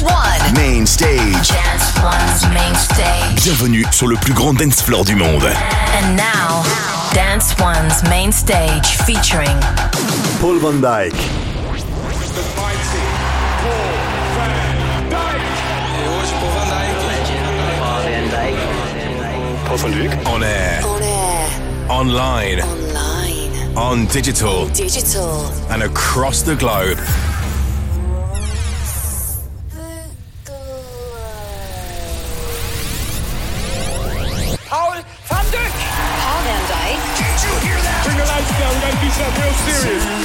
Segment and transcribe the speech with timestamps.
[0.00, 0.54] Dance One.
[0.54, 1.48] Main stage.
[1.48, 3.42] Dance One's main stage.
[3.44, 5.44] Bienvenue sur le plus grand dance floor du monde.
[5.44, 6.62] And now,
[7.12, 9.58] Dance One's main stage featuring
[10.40, 11.14] Paul Van Dyk.
[19.66, 20.26] Paul van Dyk.
[20.26, 21.48] On air, On air,
[21.88, 25.44] online, online, on digital, digital.
[25.70, 26.98] and across the globe.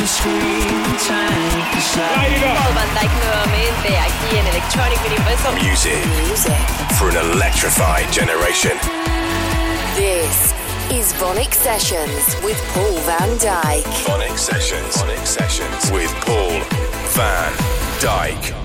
[0.05, 0.21] Paul
[2.75, 5.53] Van Dyk nuevamente aquí en Electronic Universal.
[5.53, 6.53] Music Music.
[6.99, 8.77] for an electrified generation.
[9.95, 10.53] This
[10.91, 13.83] is Vonic Sessions with Paul Van Dyk.
[14.05, 14.95] Phonic Sessions.
[14.95, 16.61] Phonic Sessions with Paul
[17.15, 17.51] Van
[17.99, 18.64] Dyke.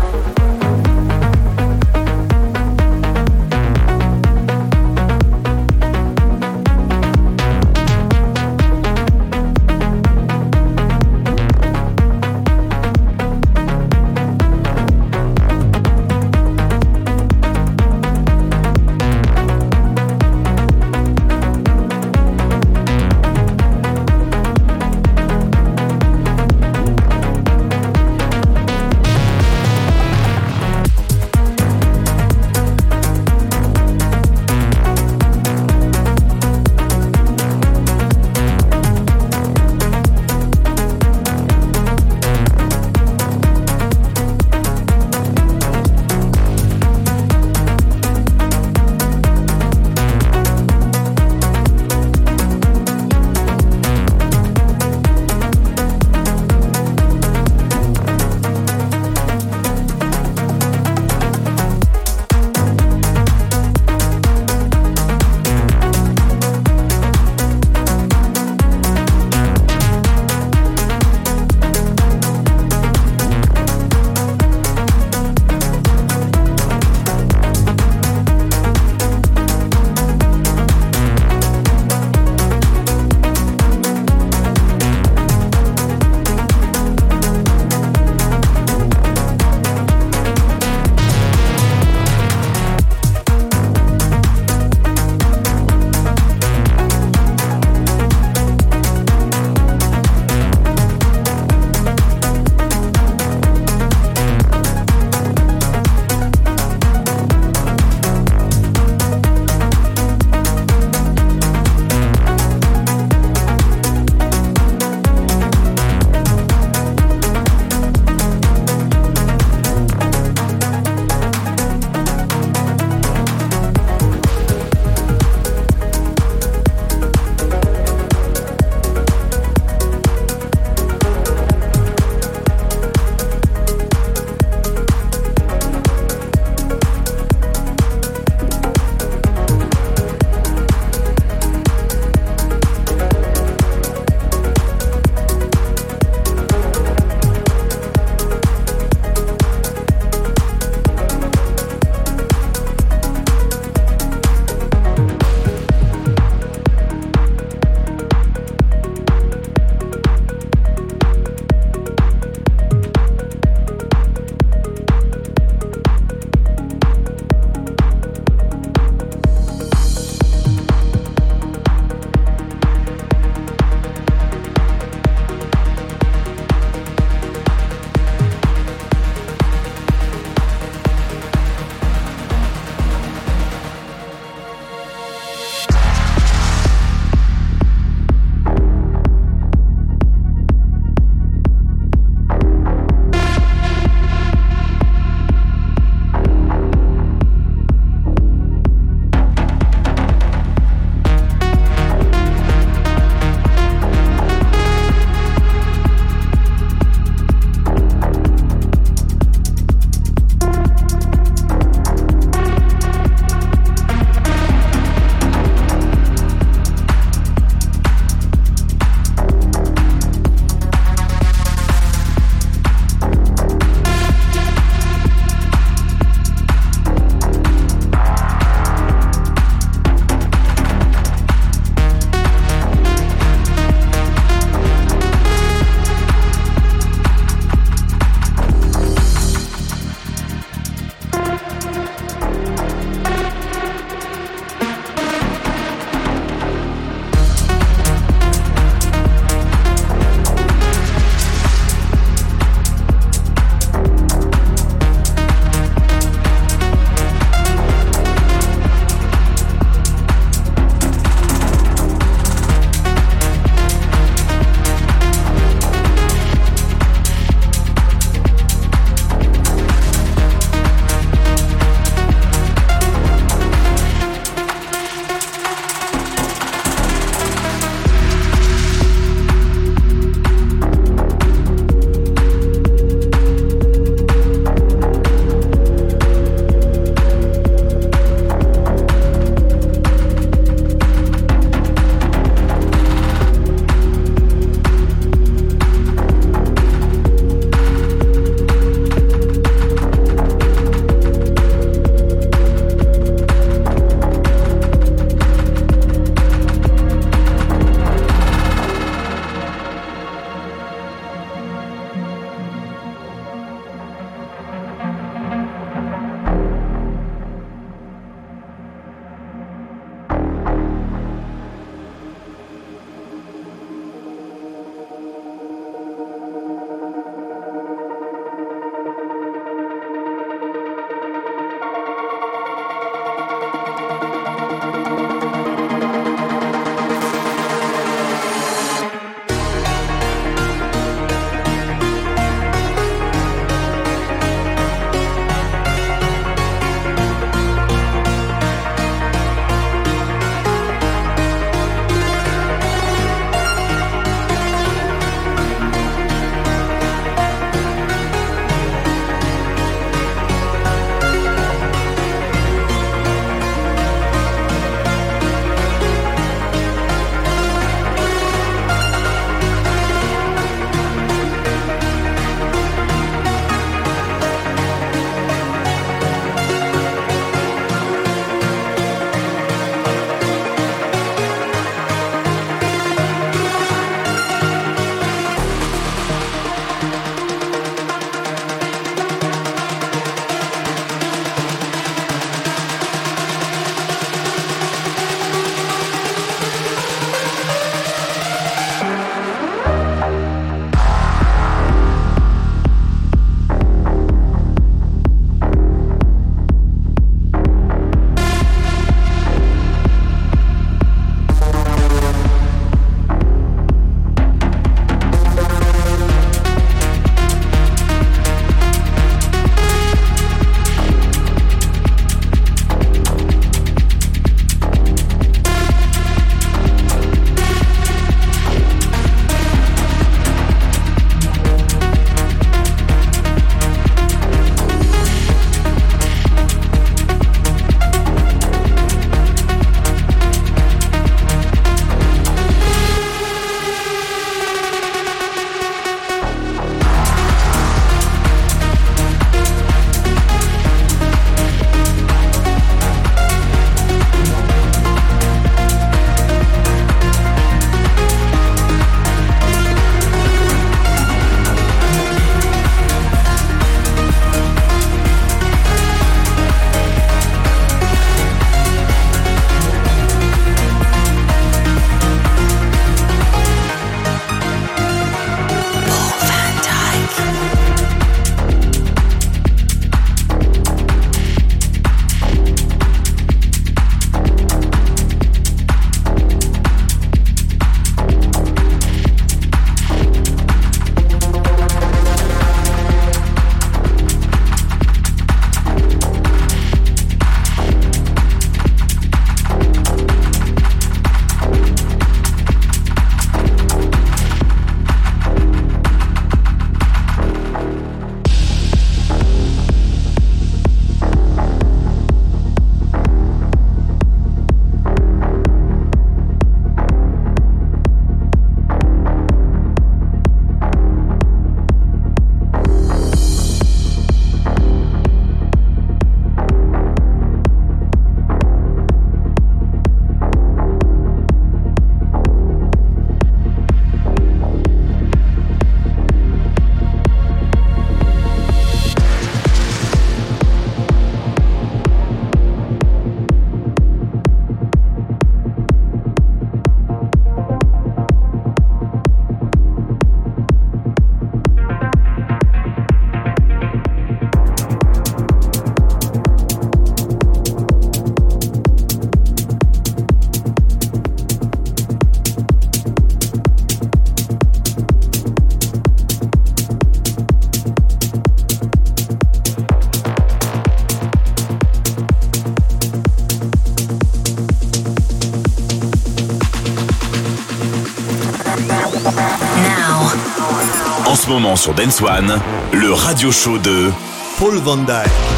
[581.55, 582.39] Sur Dance One,
[582.71, 583.91] le radio show de
[584.37, 585.30] Paul Van Dyk.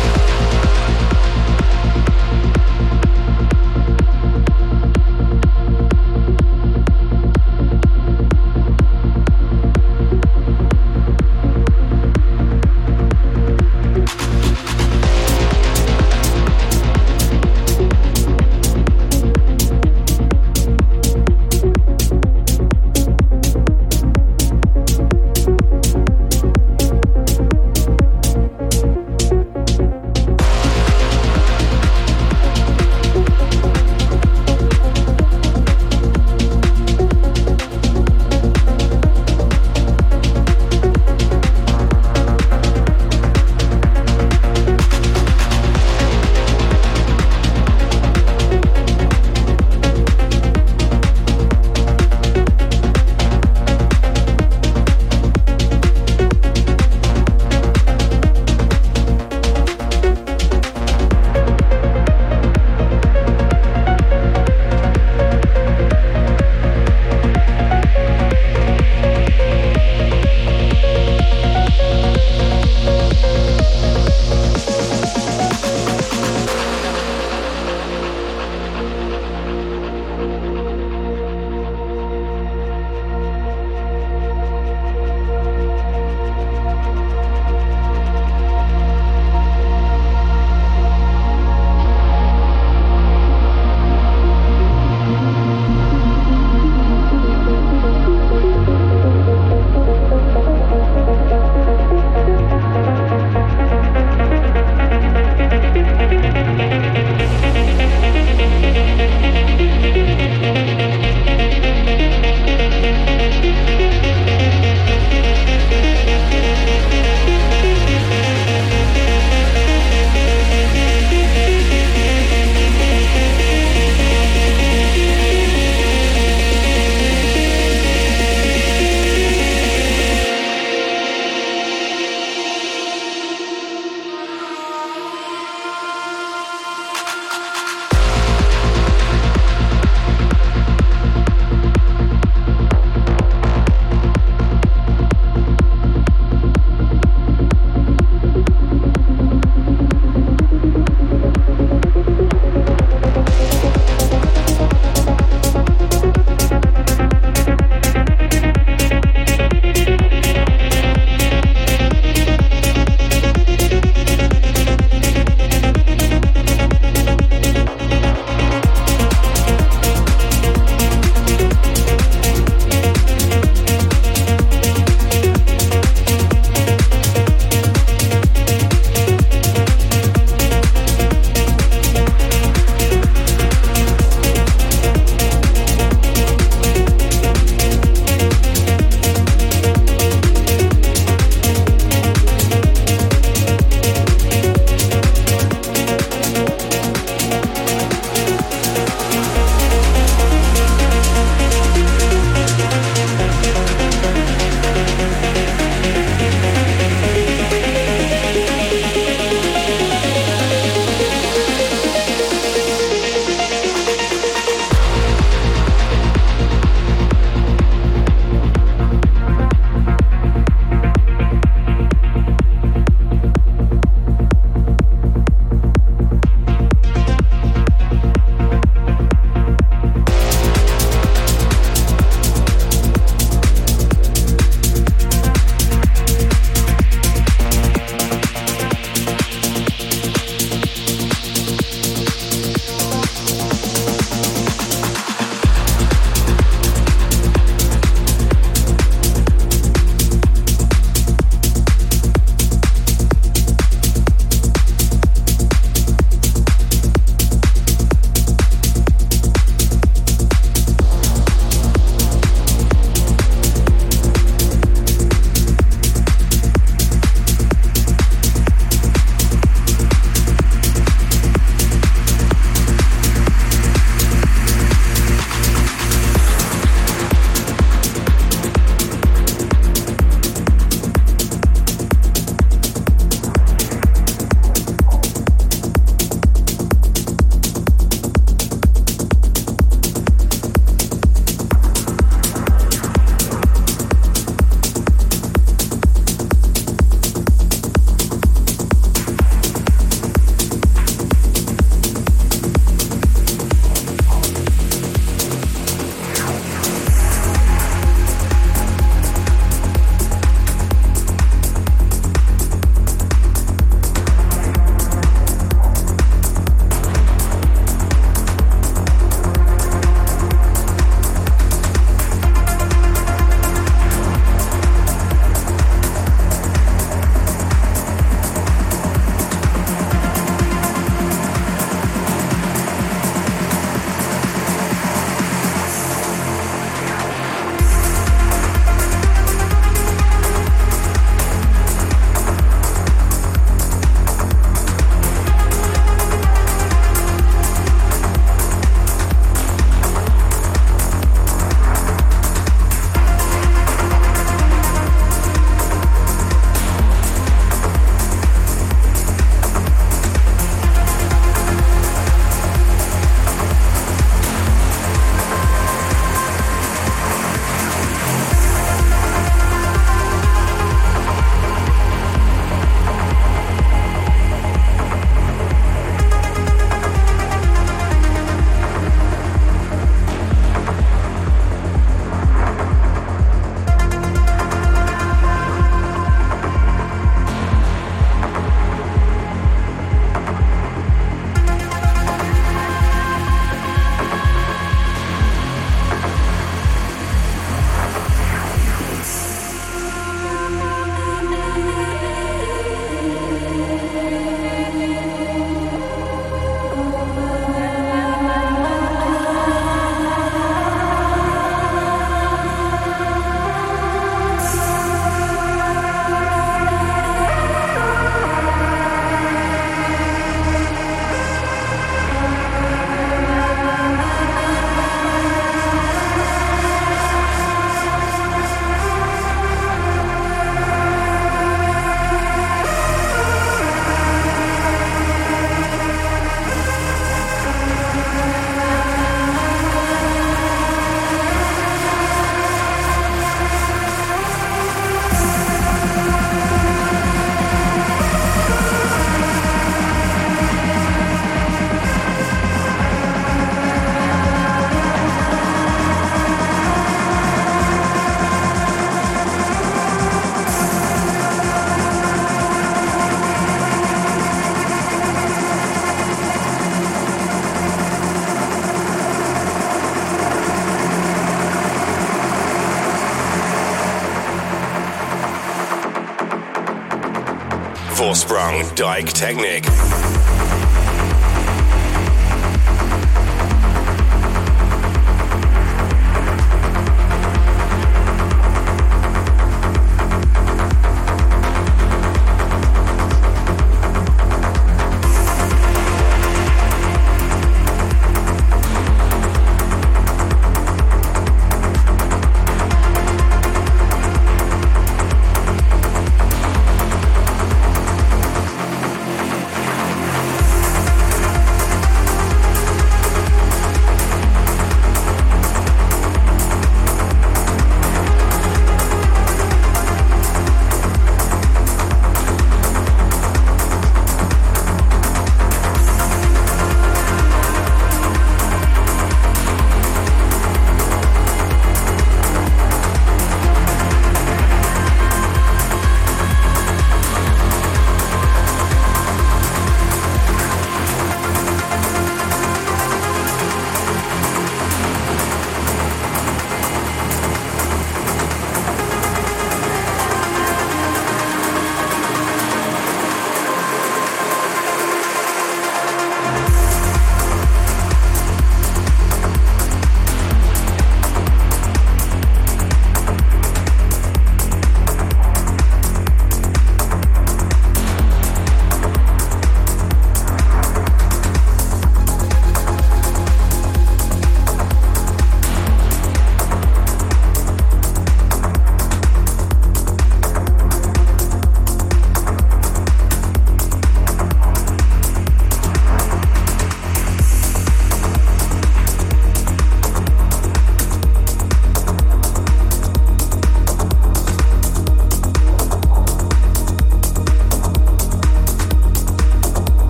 [478.76, 479.83] Dyke Technic.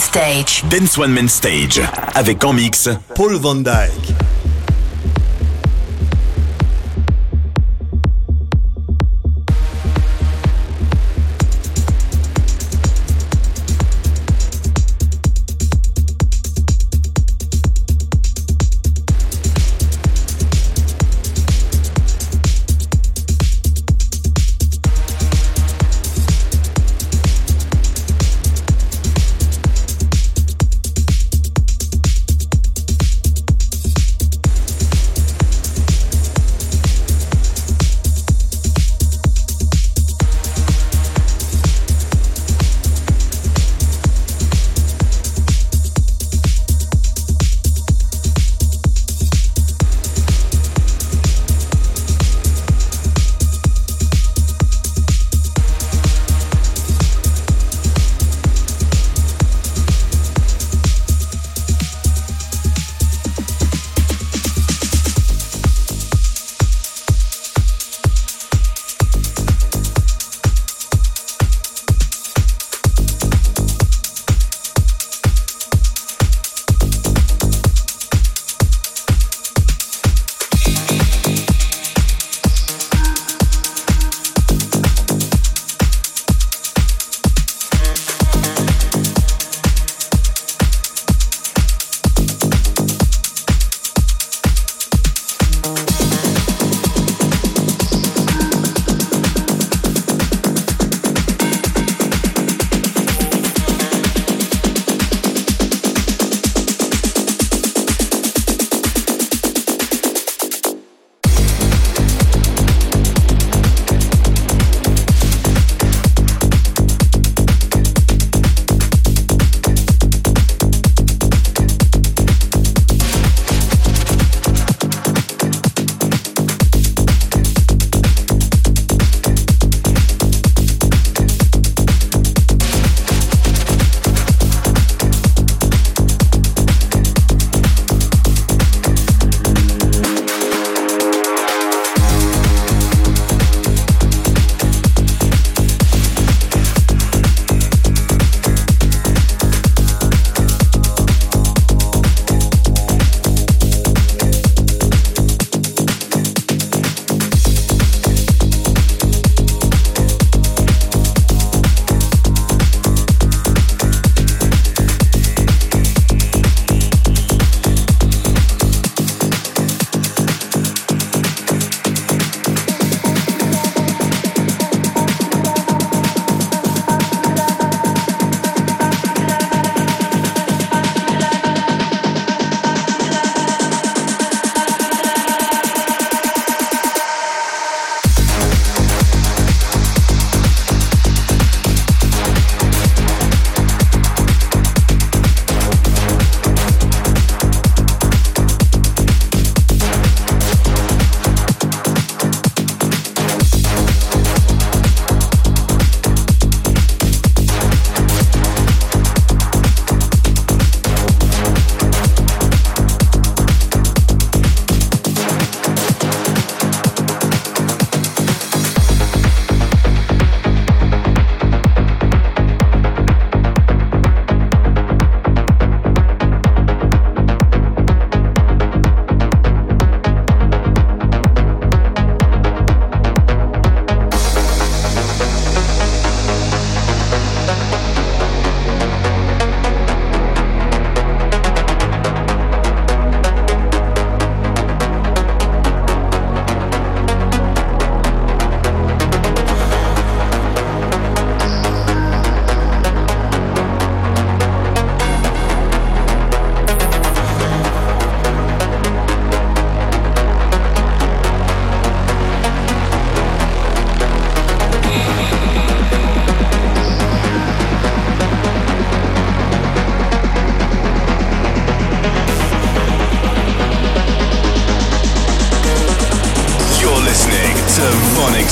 [0.00, 0.64] Stage.
[0.70, 1.80] Dance One Main Stage.
[2.14, 4.19] Avec en mix Paul Van Dyke.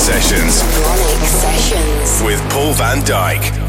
[0.09, 0.55] Sessions.
[0.55, 2.23] Sessions.
[2.23, 3.68] With Paul Van Dyke.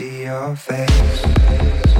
[0.00, 1.99] See your face.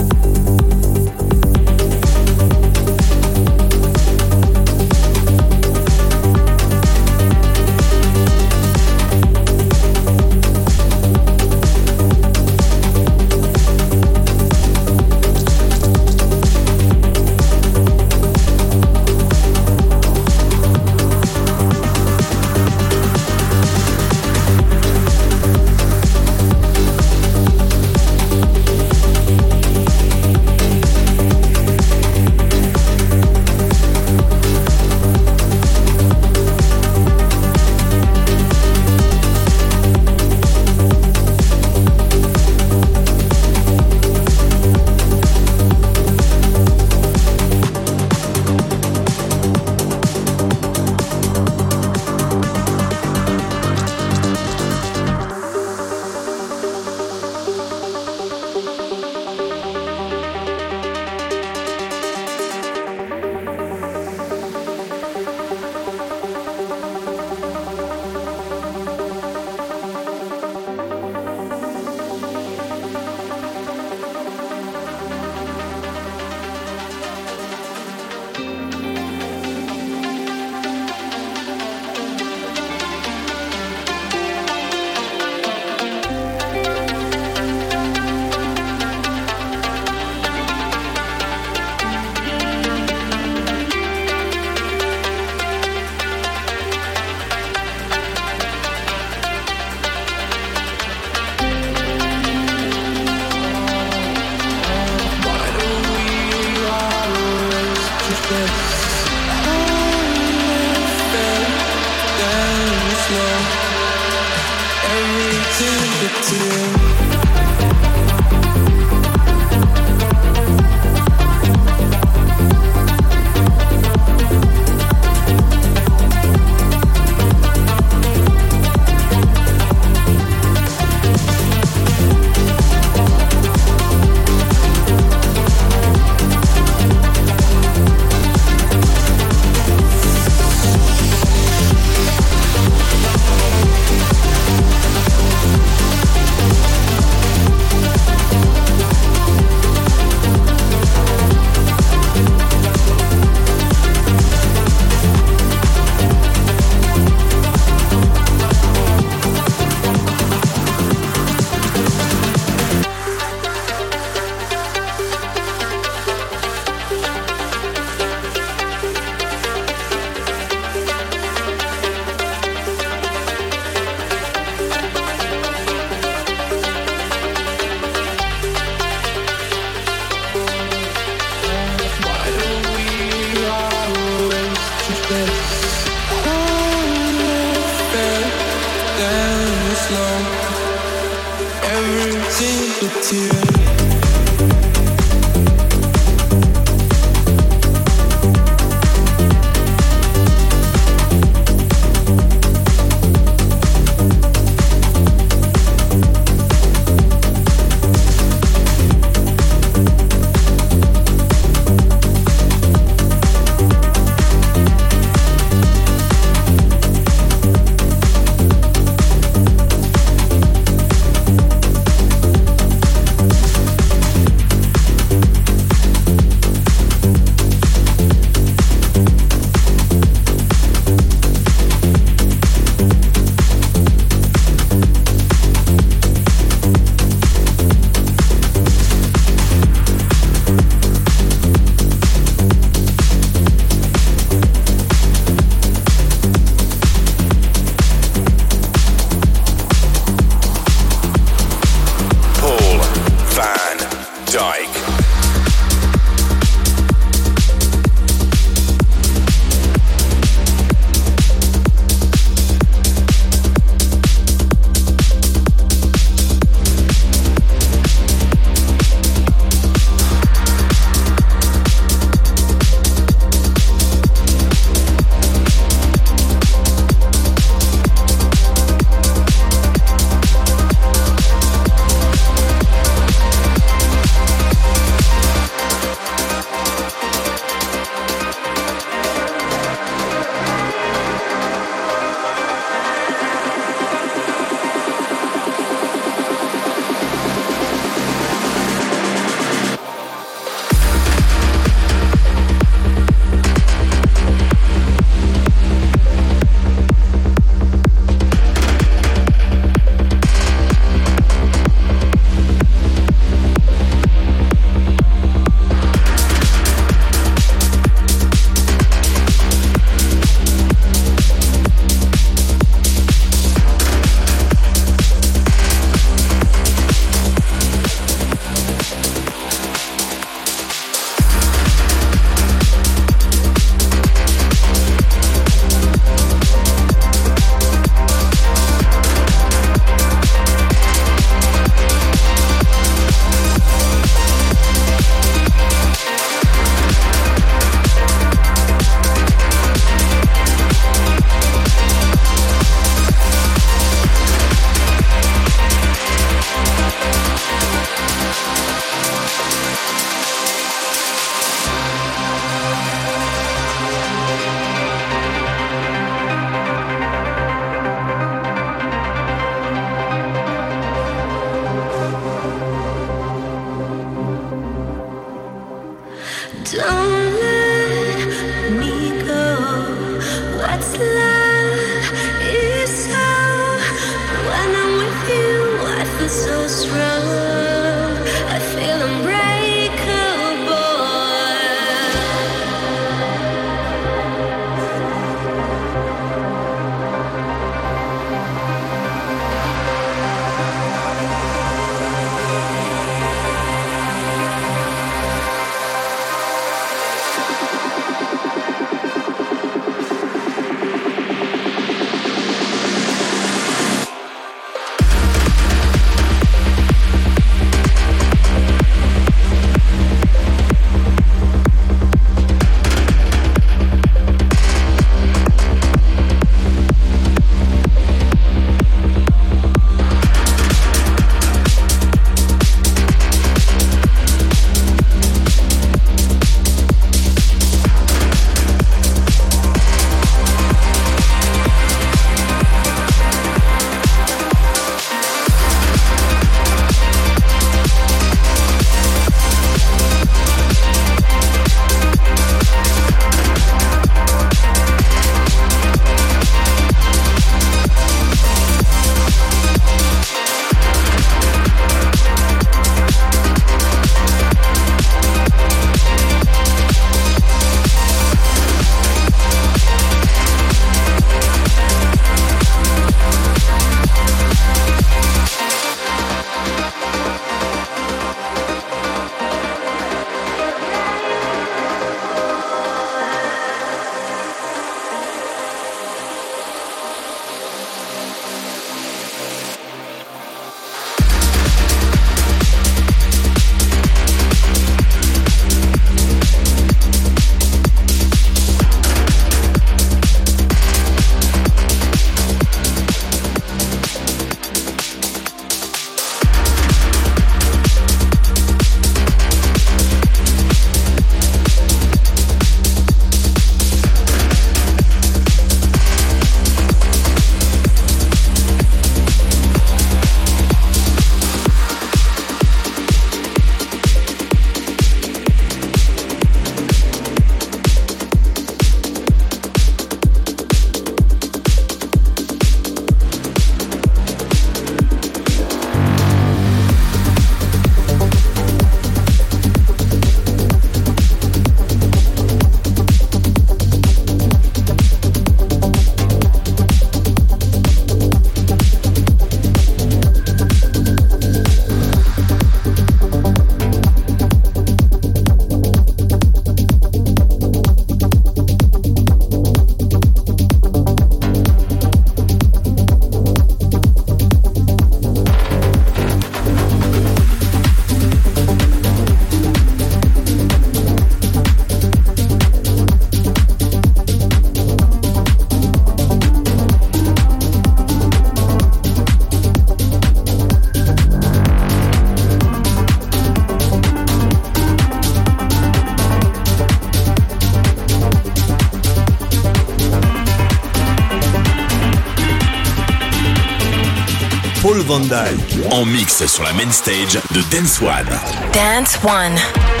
[594.91, 595.85] Paul Van Dyk.
[595.91, 598.27] En mix sur la main stage de Dance One.
[598.73, 600.00] Dance One.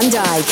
[0.00, 0.43] Van Dyk.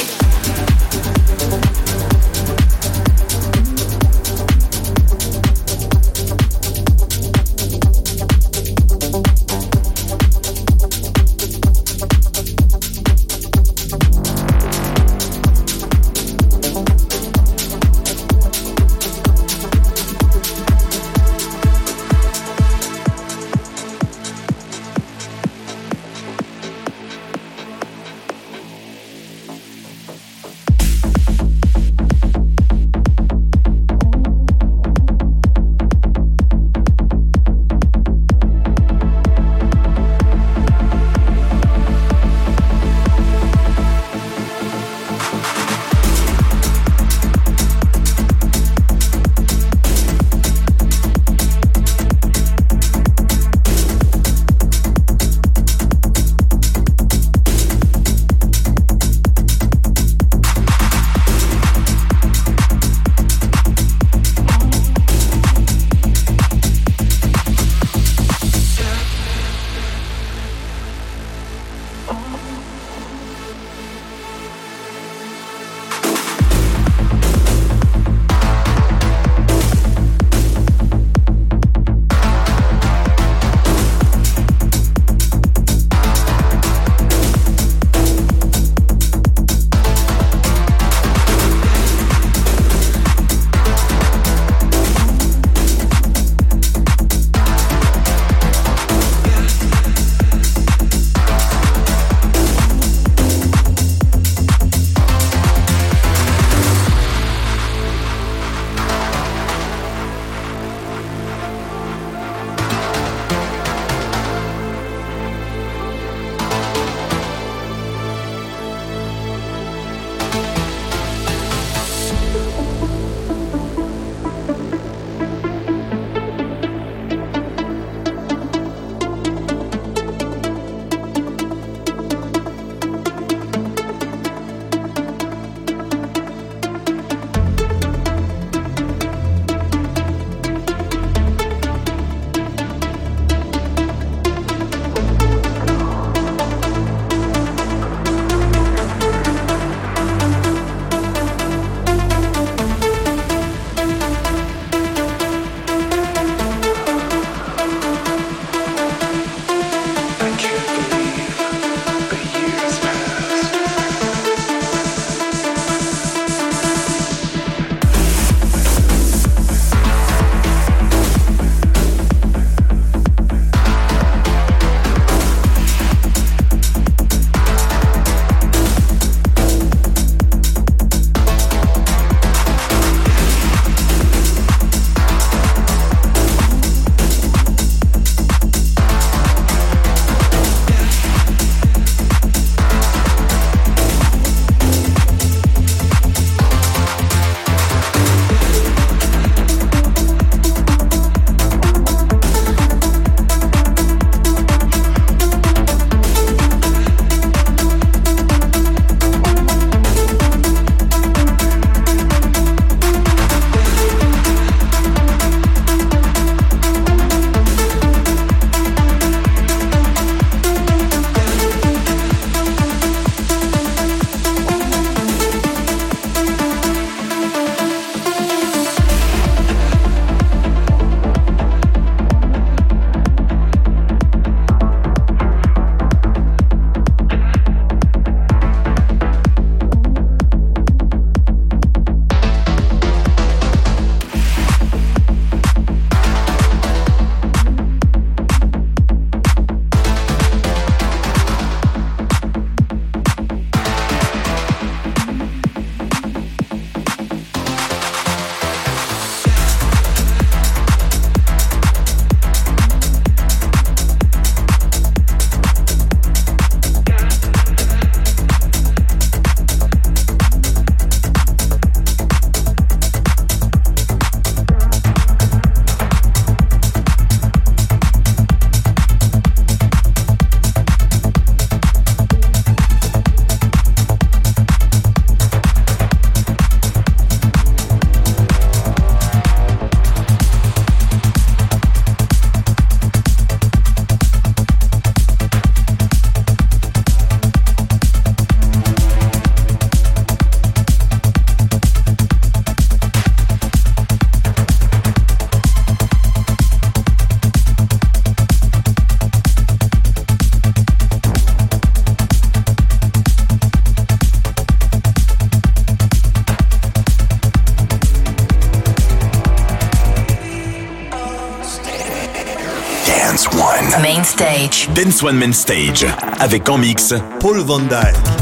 [324.75, 325.87] Dance One Main Stage.
[326.19, 328.22] Avec en mix Paul Van Dyk.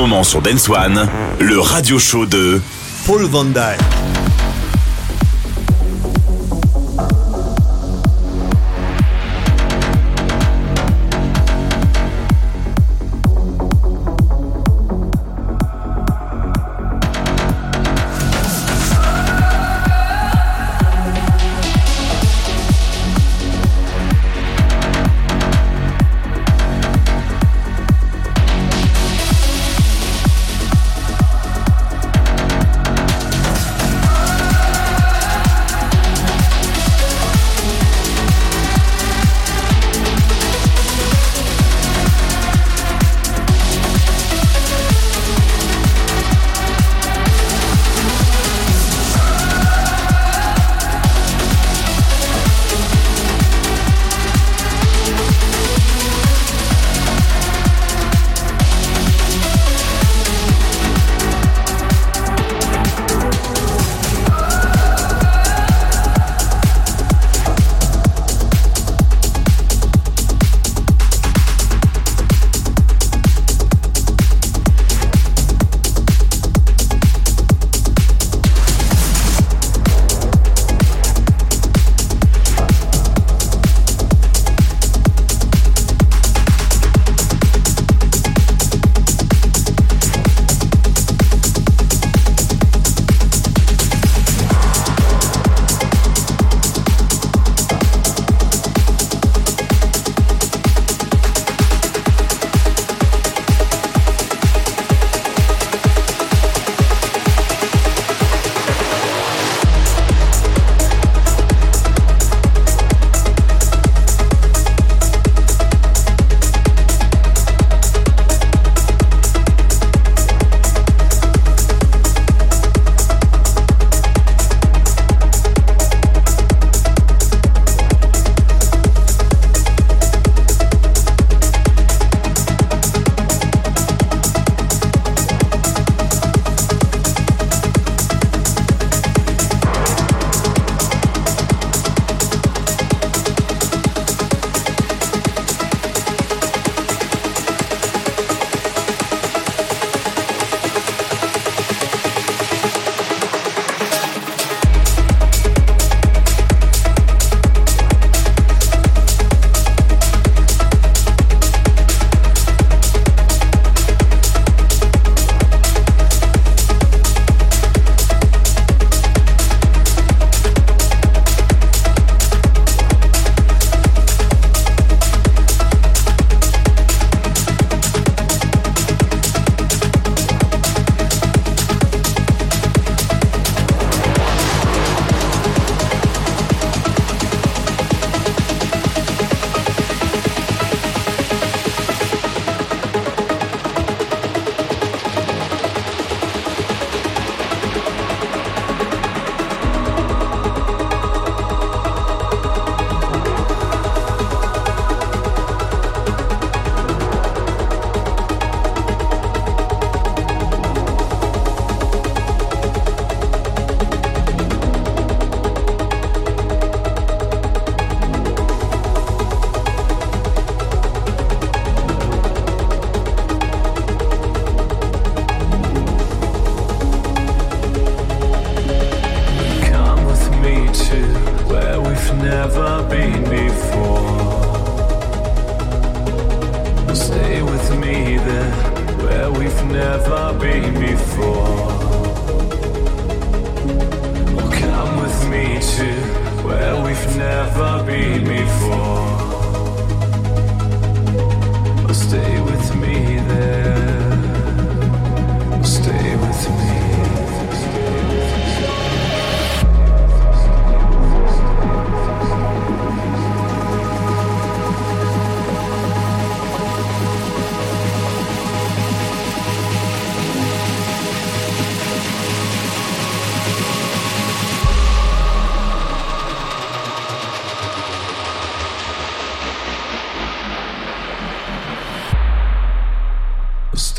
[0.00, 1.06] Moment sur Dance One,
[1.40, 2.58] le radio show de
[3.04, 3.89] Paul Van Dyke.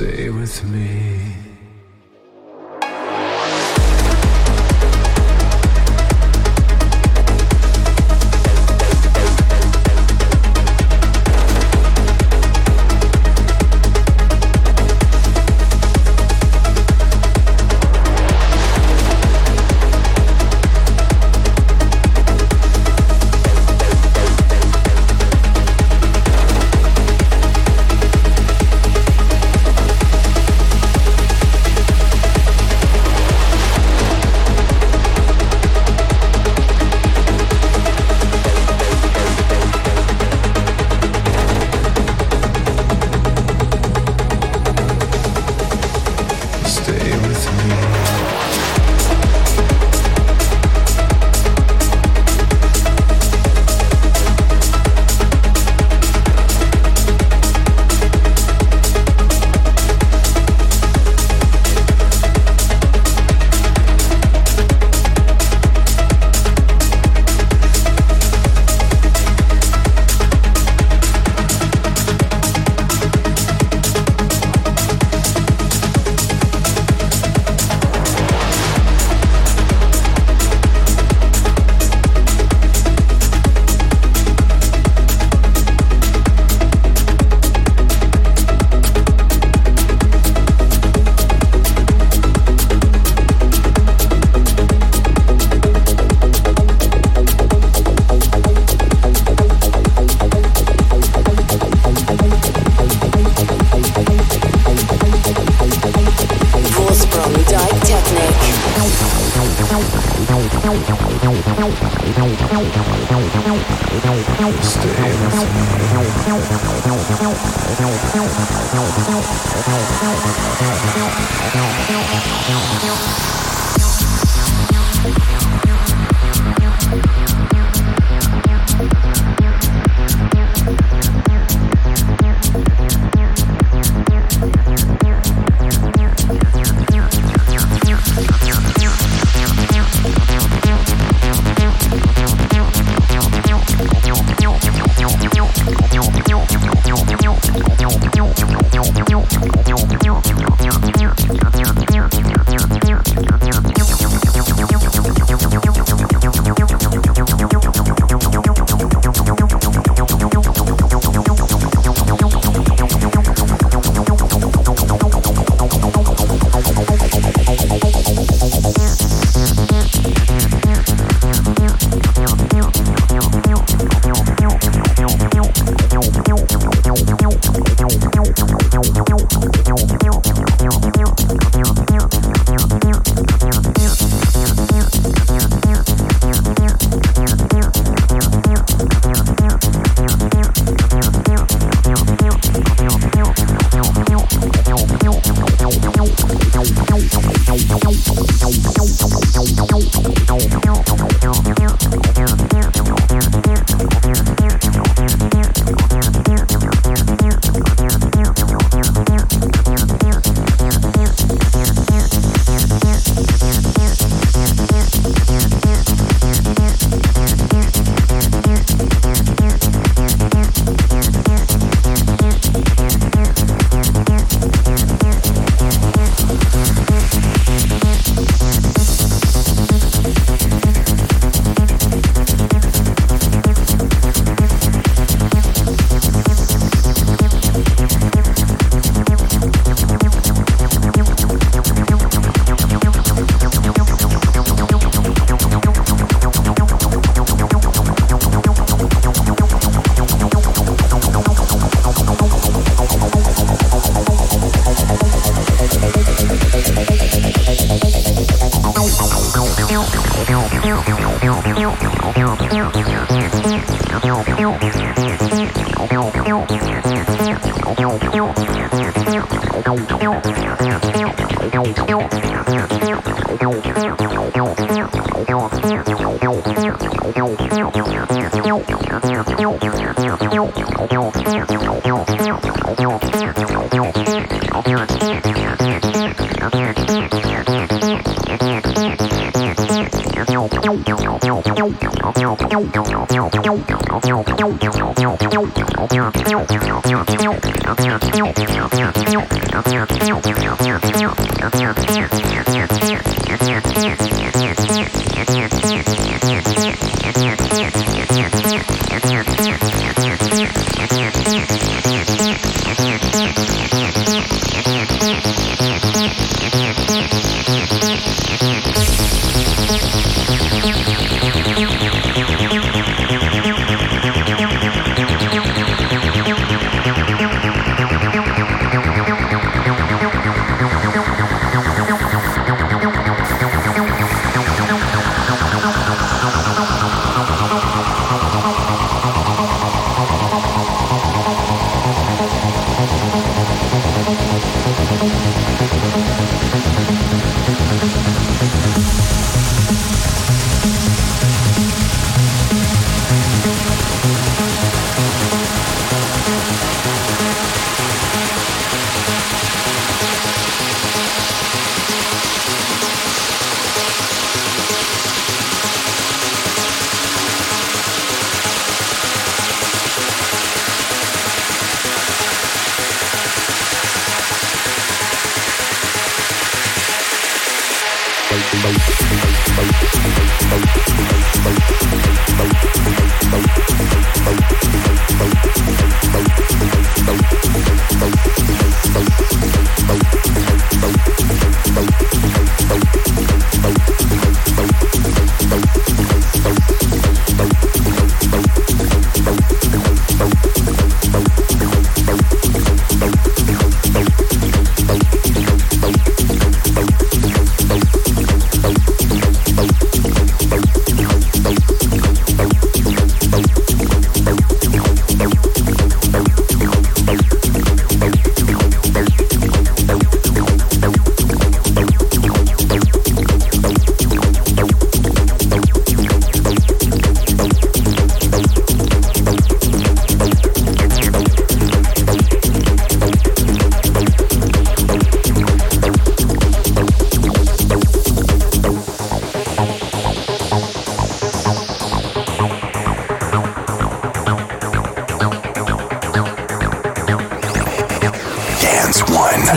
[0.01, 1.40] stay with me.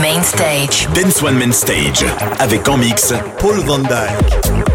[0.01, 0.87] Main Stage.
[0.93, 2.05] Dance One Main Stage.
[2.39, 4.74] Avec en mix Paul Van Dyk.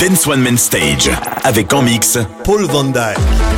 [0.00, 1.08] Dance One Main Stage.
[1.44, 3.55] Avec en mix Paul Van Dyk.